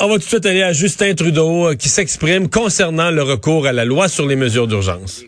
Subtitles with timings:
[0.00, 3.66] On va tout de suite aller à Justin Trudeau euh, qui s'exprime concernant le recours
[3.66, 5.24] à la loi sur les mesures d'urgence.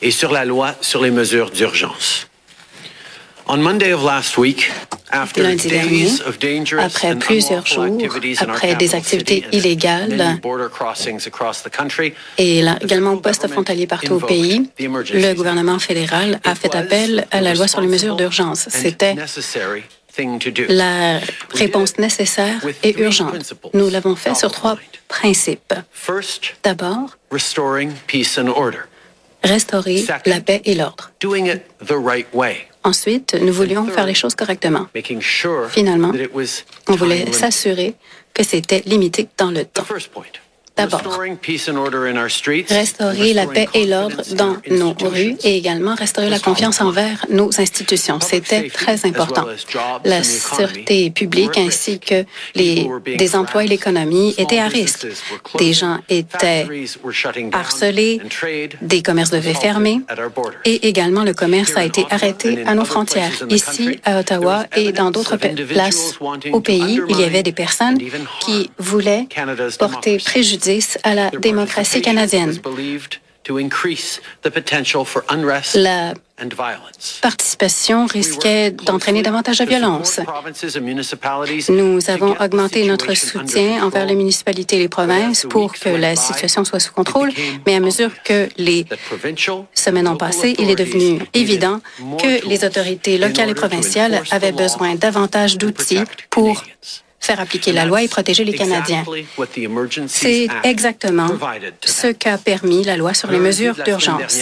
[0.00, 2.26] Et sur la loi sur les mesures d'urgence.
[3.46, 4.70] On Monday of last week,
[5.10, 7.98] after Lundi dernier, days of dangerous après and plusieurs jours,
[8.38, 13.22] après des activités illégales many border crossings across the country, et là, the également federal
[13.22, 17.66] poste government frontalier partout au pays, le gouvernement fédéral a fait appel à la loi
[17.66, 18.68] sur les mesures d'urgence.
[18.70, 19.16] C'était
[20.68, 21.20] la
[21.54, 23.54] réponse nécessaire et urgente.
[23.74, 24.78] Nous l'avons fait sur trois
[25.08, 25.74] principes.
[25.92, 27.16] First, D'abord,
[29.42, 31.10] restaurer la paix et l'ordre.
[32.82, 34.86] Ensuite, nous voulions faire les choses correctement.
[35.70, 36.12] Finalement,
[36.88, 37.94] On voulait s'assurer
[38.32, 39.84] que c'était limité dans le temps.
[40.76, 41.02] D'abord,
[42.68, 47.50] Restaurer la paix et l'ordre dans nos rues et également restaurer la confiance envers nos
[47.60, 48.18] institutions.
[48.20, 49.46] C'était très important.
[50.04, 52.24] La sûreté publique ainsi que
[52.54, 55.06] les, des emplois et l'économie étaient à risque.
[55.58, 56.66] Des gens étaient
[57.52, 58.20] harcelés,
[58.80, 60.00] des commerces devaient fermer.
[60.64, 63.32] et également le commerce a été arrêté à nos frontières.
[63.50, 66.18] Ici, à Ottawa et dans d'autres places.
[66.52, 67.98] au pays, il y avait des personnes
[68.40, 69.26] qui voulaient
[69.78, 70.59] porter préjudice
[71.04, 72.58] à la démocratie canadienne.
[75.74, 76.14] La
[77.22, 80.20] participation risquait d'entraîner davantage de violence.
[81.68, 86.64] Nous avons augmenté notre soutien envers les municipalités et les provinces pour que la situation
[86.64, 87.30] soit sous contrôle,
[87.66, 88.84] mais à mesure que les
[89.74, 91.80] semaines ont passé, il est devenu évident
[92.18, 96.62] que les autorités locales et provinciales avaient besoin davantage d'outils pour
[97.30, 99.04] faire appliquer la loi et protéger les Canadiens.
[100.08, 101.28] C'est exactement
[101.84, 104.40] ce qu'a permis la loi sur les mesures d'urgence.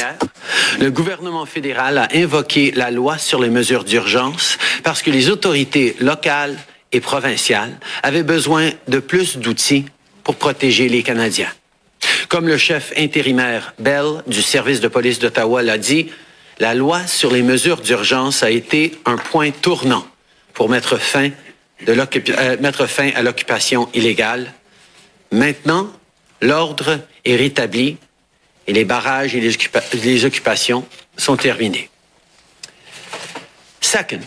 [0.81, 5.97] Le gouvernement fédéral a invoqué la loi sur les mesures d'urgence parce que les autorités
[6.01, 6.57] locales
[6.93, 9.85] et provinciales avaient besoin de plus d'outils
[10.25, 11.53] pour protéger les Canadiens.
[12.31, 16.09] Comme le chef intérimaire Bell du service de police d'Ottawa l'a dit,
[16.59, 20.07] la loi sur les mesures d'urgence a été un point tournant
[20.55, 21.31] pour mettre fin,
[21.87, 24.53] de euh, mettre fin à l'occupation illégale.
[25.31, 25.89] Maintenant,
[26.41, 27.97] l'ordre est rétabli
[28.67, 31.89] et les barrages et les, occupa- les occupations sont terminés.
[33.81, 34.21] Second,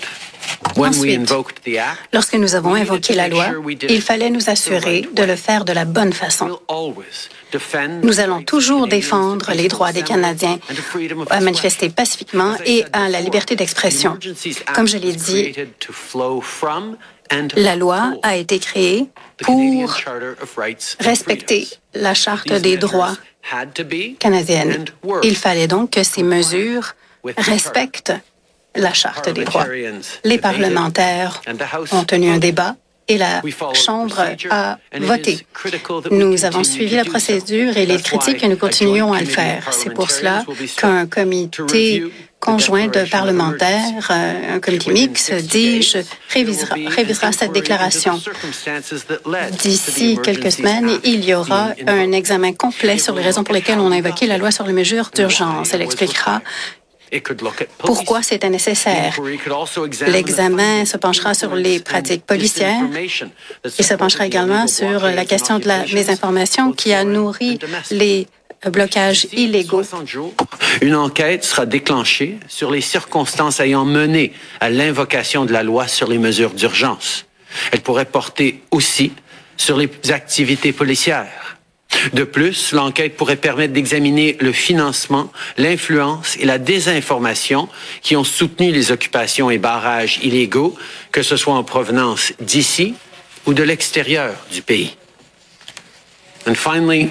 [0.76, 1.32] Ensuite,
[2.14, 3.48] Lorsque nous avons invoqué la loi,
[3.90, 6.60] il it fallait nous assurer de le faire de la bonne façon.
[8.04, 10.60] Nous allons toujours défendre les droits des Canadiens
[11.30, 14.18] à manifester pacifiquement et à la liberté d'expression.
[14.74, 15.54] Comme je l'ai dit,
[17.56, 19.08] la loi a été créée
[19.44, 19.94] pour
[21.00, 23.16] respecter la Charte des droits
[24.20, 24.86] canadienne.
[25.24, 26.94] Il fallait donc que ces mesures
[27.38, 28.14] respectent
[28.76, 29.68] la Charte des droits.
[30.24, 31.42] Les parlementaires
[31.92, 32.76] ont tenu un débat
[33.08, 33.42] et la
[33.74, 35.46] Chambre a voté.
[36.12, 39.20] Nous avons suivi la procédure et il est That's critique que why nous continuions à
[39.20, 39.74] le faire.
[39.74, 40.46] C'est pour cela
[40.78, 42.04] qu'un comité
[42.42, 48.20] conjoint de parlementaires, euh, un comité mixte, 60 dis-je, days, révisera, révisera cette déclaration.
[49.62, 53.92] D'ici quelques semaines, il y aura un examen complet sur les raisons pour lesquelles on
[53.92, 55.74] a invoqué la loi sur les mesures d'urgence.
[55.74, 56.42] Elle expliquera
[57.80, 59.20] pourquoi c'était nécessaire.
[60.08, 62.84] L'examen se penchera sur les pratiques policières.
[63.78, 67.60] Il se penchera également sur la question de la mésinformation qui a nourri
[67.92, 68.28] les
[68.70, 69.84] blocages illégaux.
[70.72, 75.64] 60 jours, une enquête sera déclenchée sur les circonstances ayant mené à l'invocation de la
[75.64, 77.26] loi sur les mesures d'urgence.
[77.72, 79.12] Elle pourrait porter aussi
[79.58, 81.58] sur les activités policières.
[82.14, 87.68] De plus, l'enquête pourrait permettre d'examiner le financement, l'influence et la désinformation
[88.02, 90.76] qui ont soutenu les occupations et barrages illégaux,
[91.12, 92.96] que ce soit en provenance d'ici
[93.46, 94.96] ou de l'extérieur du pays.
[96.48, 97.10] And finally.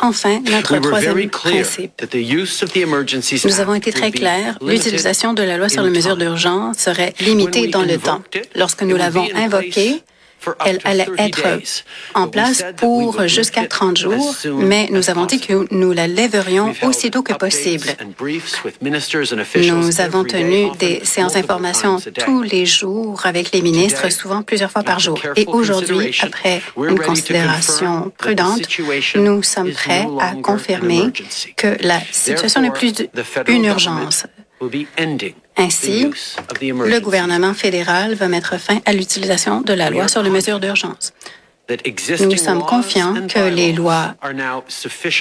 [0.00, 1.96] Enfin, notre troisième clear principe.
[1.98, 5.34] that the use of the Emergencies Nous avons été très would be clairs, limited l'utilisation
[5.34, 6.26] de la loi sur les in mesures time.
[6.26, 8.14] d'urgence serait When limitée we dans le temps.
[8.16, 10.02] invoked it, Lorsque nous l'avons invoquée,
[10.64, 11.48] elle allait 30 être
[12.14, 15.92] en place pour jusqu'à lift it 30 as jours, mais nous avons dit que nous
[15.92, 17.86] la lèverions aussitôt que possible.
[18.80, 24.82] Nous avons tenu des séances d'information tous les jours avec les ministres, souvent plusieurs fois
[24.82, 25.18] par jour.
[25.36, 28.62] Et aujourd'hui, après une considération prudente,
[29.16, 31.12] nous sommes prêts à confirmer
[31.56, 32.92] que la situation n'est plus
[33.48, 34.26] une urgence.
[35.56, 36.10] Ainsi,
[36.60, 41.13] le gouvernement fédéral va mettre fin à l'utilisation de la loi sur les mesures d'urgence.
[42.20, 44.14] Nous sommes confiants que les lois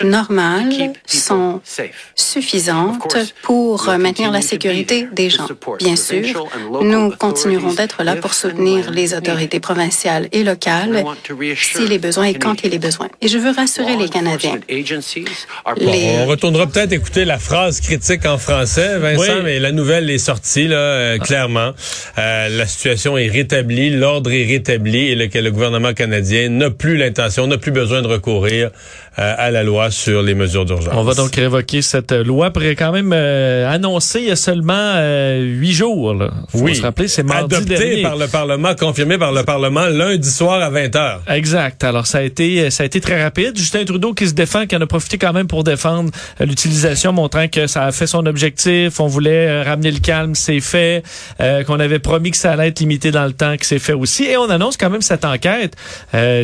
[0.04, 1.62] normales sont
[2.16, 5.48] suffisantes pour maintenir la sécurité des gens.
[5.80, 6.46] Bien sûr,
[6.82, 11.06] nous continuerons d'être là pour soutenir les autorités provinciales et locales
[11.56, 13.08] s'il est besoin et quand il est besoin.
[13.22, 14.60] Et je veux rassurer les Canadiens.
[15.70, 20.68] On retournera peut-être écouter la phrase critique en français, Vincent, mais la nouvelle est sortie,
[20.68, 21.72] là, euh, clairement.
[22.18, 26.98] Euh, la situation est rétablie, l'ordre est rétabli et le, le gouvernement canadien n'a plus
[26.98, 28.72] l'intention, n'a plus besoin de recourir
[29.20, 30.94] euh, à la loi sur les mesures d'urgence.
[30.98, 35.40] On va donc révoquer cette loi quand même euh, annoncée il y a seulement euh,
[35.40, 36.16] huit jours.
[36.16, 36.32] Là.
[36.50, 40.28] Faut oui, se rappeler, c'est mardi adopté par le Parlement, confirmé par le Parlement lundi
[40.28, 41.18] soir à 20 h.
[41.28, 41.84] Exact.
[41.84, 43.56] Alors ça a été ça a été très rapide.
[43.56, 46.10] Justin Trudeau qui se défend, qui en a profité quand même pour défendre
[46.40, 49.00] l'utilisation, montrant que ça a fait son objectif.
[49.00, 51.04] On voulait ramener le calme, c'est fait.
[51.68, 54.24] qu'on avait promis que ça allait être limité dans le temps, que c'est fait aussi.
[54.24, 55.76] Et on annonce quand même cette enquête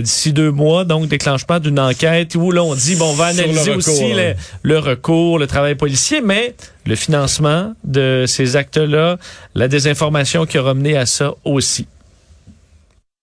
[0.01, 4.11] d'ici deux mois, donc déclenchement d'une enquête où on dit, bon, on va analyser aussi
[4.11, 4.33] hein.
[4.63, 6.55] le, recours, le travail policier, mais
[6.85, 9.17] le financement de ces actes-là,
[9.55, 11.87] la désinformation qui a mené à ça aussi.